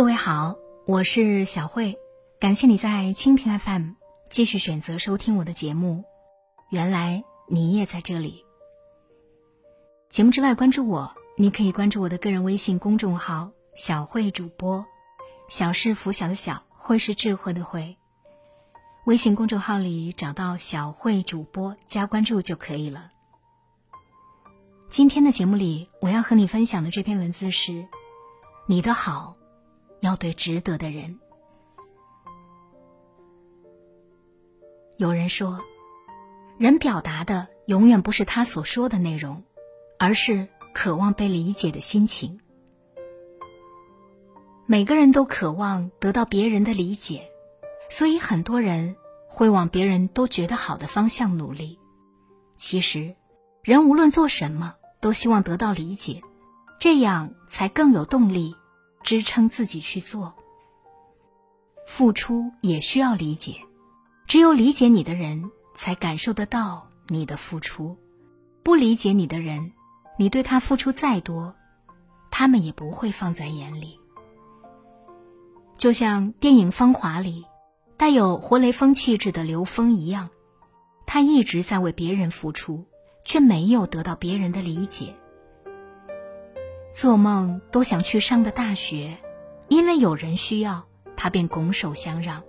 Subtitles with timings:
[0.00, 0.56] 各位好，
[0.86, 1.98] 我是小慧，
[2.40, 3.90] 感谢你在蜻蜓 FM
[4.30, 6.04] 继续选择收听我的节目。
[6.70, 8.46] 原来你也在这里。
[10.08, 14.86] 节目之外，关注我，你可以关注我的个人微信公众号“小慧主播”，
[15.48, 17.98] 小是拂晓的小，慧是智慧的慧。
[19.04, 23.10] 微信公众号里找到“小慧主播”，加关注就可以了。
[24.88, 27.86] 今天的节目里，我要和你分享的这篇文字是：
[28.66, 29.36] 你的好。
[30.00, 31.18] 要对值得的人。
[34.96, 35.60] 有人说，
[36.58, 39.44] 人表达的永远不是他所说的内容，
[39.98, 42.38] 而是渴望被理解的心情。
[44.66, 47.28] 每个人都渴望得到别人的理解，
[47.88, 48.94] 所以很多人
[49.26, 51.78] 会往别人都觉得好的方向努力。
[52.54, 53.16] 其实，
[53.62, 56.22] 人无论做什么，都希望得到理解，
[56.78, 58.54] 这样才更有动力。
[59.10, 60.36] 支撑自己去做，
[61.84, 63.56] 付出也需要理解，
[64.28, 67.96] 只有理解你的人，才感受得到你的付出；
[68.62, 69.72] 不理解你的人，
[70.16, 71.56] 你对他付出再多，
[72.30, 73.98] 他们也不会放在眼里。
[75.76, 77.44] 就像电影《芳华》里
[77.96, 80.30] 带有活雷锋气质的刘峰一样，
[81.04, 82.86] 他一直在为别人付出，
[83.24, 85.16] 却没有得到别人的理解。
[86.92, 89.16] 做梦都想去上的大学，
[89.68, 92.42] 因为有人需要，他便拱手相让。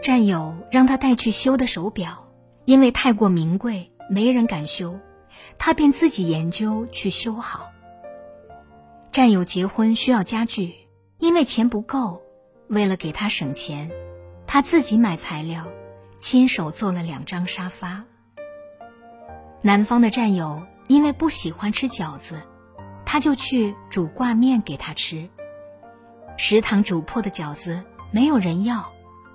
[0.00, 2.28] 战友让他带去修的手表，
[2.66, 4.98] 因为太过名贵，没人敢修，
[5.58, 7.70] 他便自己研究去修好。
[9.10, 10.74] 战友结婚需要家具，
[11.18, 12.22] 因为钱不够，
[12.68, 13.90] 为了给他省钱，
[14.46, 15.66] 他自己买材料，
[16.18, 18.04] 亲手做了两张沙发。
[19.62, 22.40] 南方的战友因为不喜欢吃饺子。
[23.10, 25.30] 他就去煮挂面给他吃。
[26.36, 28.92] 食堂煮破的饺子没有人要，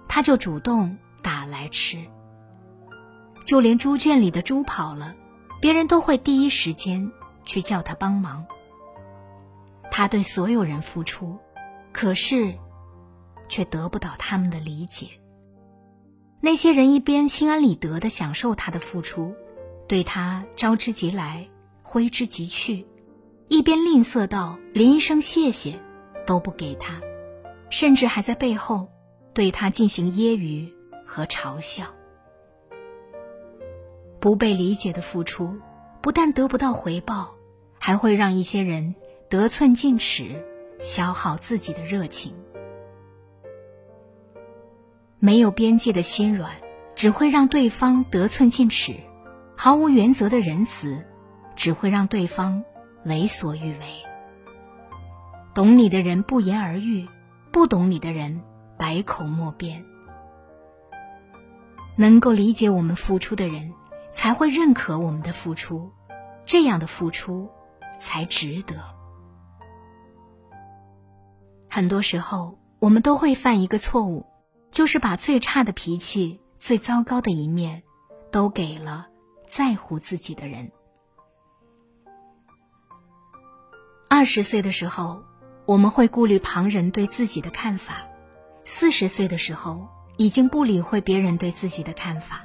[0.07, 1.97] 他就主动打来吃。
[3.47, 5.16] 就连猪圈里的猪跑了，
[5.59, 7.11] 别人都会第一时间
[7.45, 8.45] 去叫他帮忙。
[9.90, 11.40] 他对所有人付出，
[11.91, 12.53] 可是
[13.50, 15.07] 却得不到他们的理解。
[16.41, 19.34] 那些人一边心安理得的享受他的付出，
[19.88, 21.50] 对他招之即来，
[21.81, 22.85] 挥之即去。
[23.53, 25.80] 一边吝啬到连一声谢谢
[26.25, 27.00] 都不给他，
[27.69, 28.90] 甚至还在背后
[29.31, 30.72] 对他进行揶揄
[31.06, 31.86] 和嘲笑。
[34.19, 35.56] 不被理解的付出，
[36.02, 37.36] 不但得不到回报，
[37.78, 38.96] 还会让一些人
[39.30, 40.44] 得寸进尺，
[40.81, 42.34] 消耗自己的热情。
[45.20, 46.50] 没有边界的心软，
[46.96, 48.94] 只会让对方得寸进尺；
[49.56, 51.06] 毫无原则的仁慈，
[51.56, 52.64] 只会让对方。
[53.06, 54.03] 为所欲为，
[55.53, 57.08] 懂你的人不言而喻，
[57.52, 58.41] 不懂你的人
[58.78, 59.86] 百口莫辩。
[61.96, 63.74] 能够理解我们付出的人，
[64.09, 65.91] 才会认可我们的付出，
[66.46, 67.50] 这样的付出
[68.00, 68.75] 才值得。
[71.70, 74.25] 很多时候，我们都会犯一个错误，
[74.72, 77.84] 就是把最差的脾气、最糟糕的一面，
[78.31, 79.08] 都给了
[79.47, 80.72] 在乎自己的人。
[84.16, 85.24] 二十岁的时候，
[85.66, 87.96] 我们会顾虑旁人对自己的看法；
[88.63, 92.35] 四十岁的时候，已经不理会别人对自己的看法；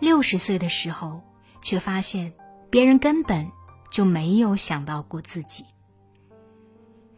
[0.00, 1.22] 六十岁的时候，
[1.62, 2.32] 却发现
[2.70, 3.52] 别人根本
[3.88, 5.64] 就没有想到过自己。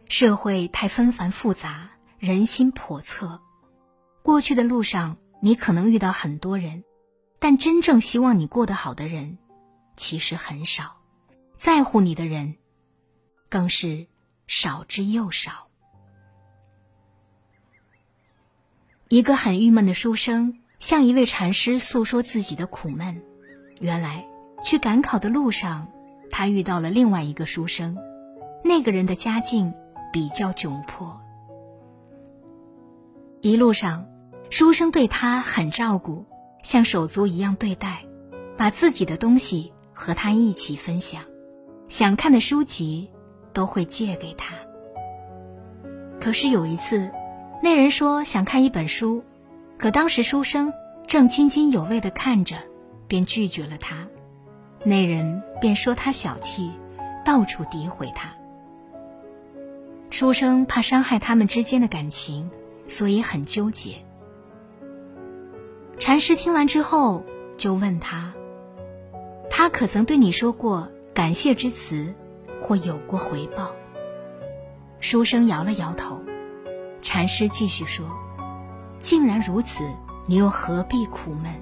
[0.05, 1.89] 社会太纷繁复杂，
[2.19, 3.41] 人心叵测。
[4.21, 6.83] 过去的路上，你可能遇到很多人，
[7.39, 9.39] 但真正希望你过得好的人，
[9.97, 10.97] 其实很少。
[11.57, 12.57] 在乎你的人。
[13.53, 14.07] 更是
[14.47, 15.67] 少之又少。
[19.09, 23.21] 一个很郁闷的书生向一位禅师诉说自己的苦闷。
[23.79, 24.25] 原来
[24.63, 25.87] 去赶考的路上，
[26.31, 27.95] 他遇到了另外一个书生，
[28.63, 29.71] 那个人的家境
[30.11, 31.21] 比较窘迫。
[33.39, 34.07] 一路上，
[34.49, 36.25] 书生对他很照顾，
[36.63, 38.03] 像手足一样对待，
[38.57, 41.23] 把自己的东西和他一起分享，
[41.87, 43.11] 想看的书籍。
[43.53, 44.55] 都会借给他。
[46.19, 47.11] 可是有一次，
[47.61, 49.23] 那人说想看一本书，
[49.77, 50.73] 可当时书生
[51.05, 52.55] 正津津有味的看着，
[53.07, 54.07] 便拒绝了他。
[54.85, 56.71] 那人便说他小气，
[57.23, 58.29] 到处诋毁他。
[60.09, 62.49] 书生怕伤害他们之间的感情，
[62.85, 63.95] 所以很纠结。
[65.97, 67.23] 禅师听完之后，
[67.57, 68.33] 就问他
[69.49, 72.13] ：“他可曾对你说过感谢之词？”
[72.63, 73.71] 或有过回报。
[75.01, 76.21] 书生摇了摇头。
[77.01, 78.05] 禅师继续说
[79.01, 79.83] ：“既然如此，
[80.25, 81.53] 你又何必苦闷？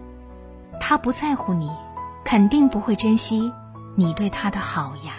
[0.80, 1.72] 他不在乎你，
[2.24, 3.52] 肯定不会珍惜
[3.96, 5.16] 你对他的好呀。”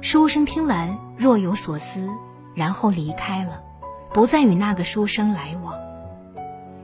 [0.00, 2.08] 书生听完若有所思，
[2.54, 3.60] 然后离开了，
[4.12, 5.74] 不再与那个书生来往。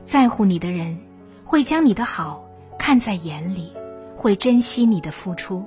[0.05, 0.99] 在乎你的人，
[1.45, 2.43] 会将你的好
[2.77, 3.71] 看在眼里，
[4.17, 5.63] 会珍惜你的付出；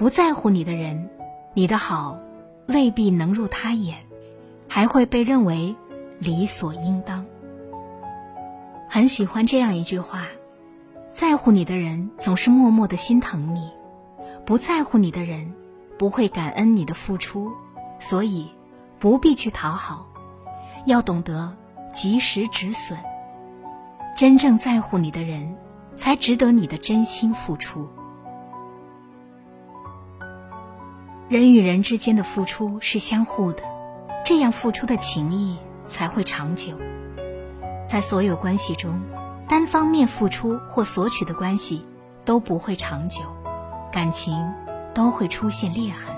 [0.00, 1.10] 不在乎你的人，
[1.52, 2.18] 你的好
[2.66, 3.98] 未必能入他眼。
[4.66, 5.76] 还会被认为
[6.18, 7.26] 理所应当。
[8.88, 10.22] 很喜欢这样一句话：
[11.12, 13.70] 在乎你的人总是默默的心疼你，
[14.46, 15.52] 不在乎你的人
[15.98, 17.52] 不会感恩你的付出，
[17.98, 18.48] 所以
[18.98, 20.06] 不必去讨好，
[20.86, 21.54] 要懂得
[21.92, 22.98] 及时止损。
[24.16, 25.58] 真正在乎你的人，
[25.94, 27.86] 才值得你的真心付出。
[31.30, 33.62] 人与人之间的付出是相互的。
[34.24, 35.56] 这样付出的情谊
[35.86, 36.72] 才会长久。
[37.86, 39.00] 在所有关系中，
[39.48, 41.86] 单方面付出或索取的关系
[42.24, 43.22] 都不会长久，
[43.92, 44.52] 感情
[44.92, 46.12] 都会出现裂痕。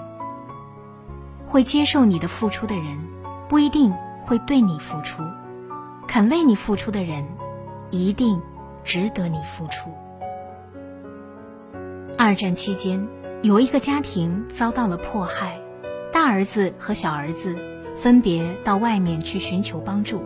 [1.45, 2.99] 会接受你的付出的人，
[3.51, 3.93] 不一定
[4.23, 5.23] 会对你付出；
[6.09, 7.23] 肯为你付出的人，
[7.91, 8.41] 一定
[8.83, 9.91] 值得你付出。
[12.17, 13.07] 二战期间，
[13.43, 15.61] 有一个家庭遭到了迫害，
[16.13, 17.73] 大儿子和小儿子。
[17.95, 20.23] 分别到外面去寻求帮助，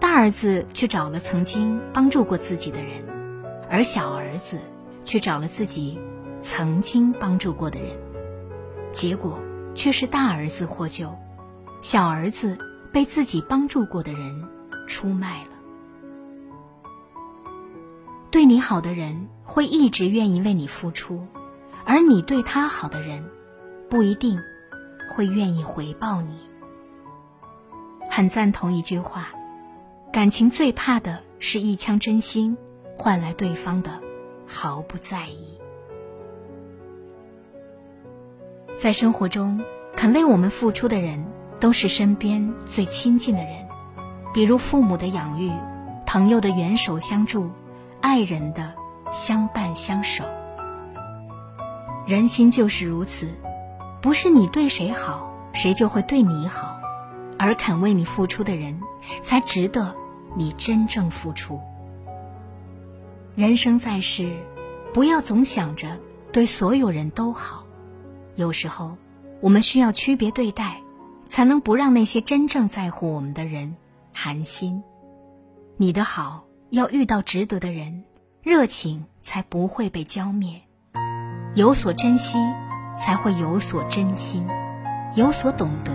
[0.00, 3.04] 大儿子去找了曾经帮助过自己的人，
[3.70, 4.58] 而小儿子
[5.04, 5.98] 去找了自己
[6.40, 7.90] 曾经帮助过的人，
[8.90, 9.38] 结果
[9.74, 11.14] 却是大儿子获救，
[11.82, 12.56] 小儿子
[12.90, 14.48] 被自己帮助过的人
[14.88, 15.50] 出卖了。
[18.30, 21.26] 对你好的人会一直愿意为你付出，
[21.86, 23.24] 而你对他好的人
[23.88, 24.40] 不一定
[25.10, 26.40] 会愿意回报你。
[28.10, 29.28] 很赞同一句话：
[30.12, 32.56] 感情最怕的是一腔真心
[32.96, 34.00] 换来对方的
[34.46, 35.56] 毫不在意。
[38.76, 39.62] 在生活中，
[39.96, 41.24] 肯为我们付出的人，
[41.60, 43.66] 都是身边最亲近的人，
[44.34, 45.52] 比如父母的养育、
[46.04, 47.48] 朋友的援手相助、
[48.00, 48.74] 爱人的
[49.12, 50.24] 相伴相守。
[52.06, 53.28] 人心就是如此，
[54.00, 56.78] 不是你对谁好，谁就会对你好。
[57.36, 58.80] 而肯为你付出的人，
[59.22, 59.92] 才值得
[60.36, 61.60] 你真正付出。
[63.34, 64.36] 人生在世，
[64.94, 65.98] 不要总想着
[66.30, 67.66] 对所有人都好，
[68.36, 68.96] 有时候
[69.40, 70.80] 我们需要区别对待，
[71.26, 73.76] 才能不让那些真正在乎我们的人
[74.12, 74.80] 寒心。
[75.76, 78.04] 你的好要遇到值得的人，
[78.42, 80.62] 热情才不会被浇灭。
[81.56, 82.36] 有所珍惜，
[82.98, 84.46] 才会有所真心；
[85.14, 85.90] 有所懂得，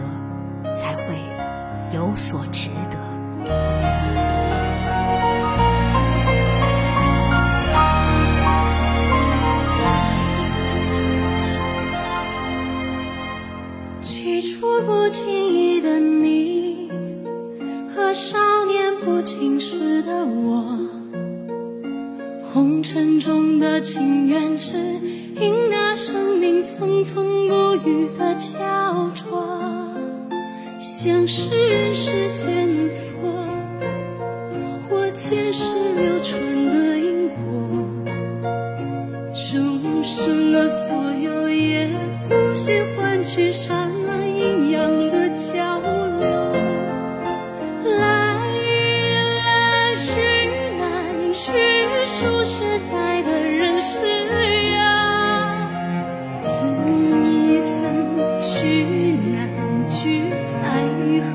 [0.74, 1.02] 才会。
[1.94, 2.98] 有所值得。
[14.02, 16.90] 起初不经意的你，
[17.94, 20.80] 和少年不经事的我，
[22.54, 24.81] 红尘中的情缘，只
[27.04, 29.48] 从不语的交错。
[30.80, 33.00] 像是人世间的错，
[34.82, 35.64] 或前世
[36.00, 37.36] 流传的因果，
[39.34, 41.88] 终生的所有也
[42.28, 43.11] 不喜欢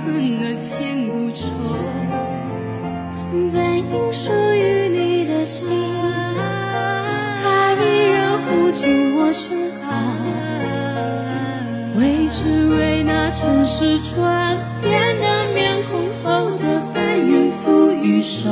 [0.07, 1.47] 恨的千古愁，
[3.53, 5.69] 本应属于你的心，
[7.43, 9.49] 它依然护紧我胸
[9.83, 9.83] 口。
[11.99, 18.49] 为只为那尘世转变的面孔后的翻云覆雨手。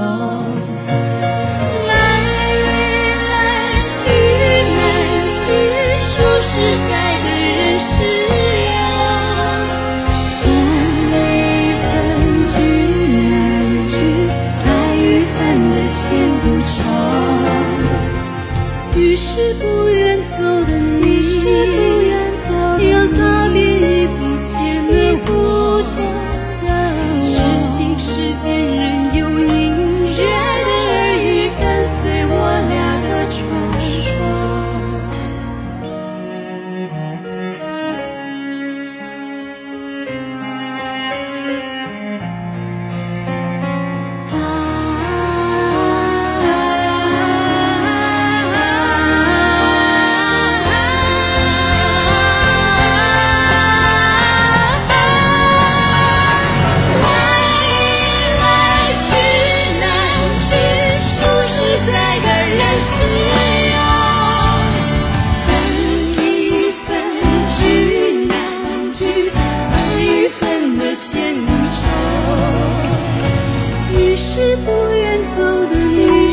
[74.35, 76.29] 是不愿走的你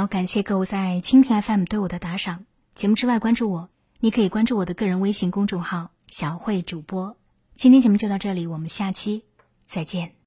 [0.00, 2.46] 好感谢各位在蜻蜓 FM 对我的打赏。
[2.74, 7.18] 节目之外关注我，你可以关注我的个人微信公众号“小慧主播”。
[7.52, 9.24] 今天节目就到这里，我们下期
[9.66, 10.14] 再见。